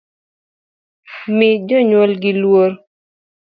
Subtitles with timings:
[1.35, 2.73] Mi jonywolgi luorr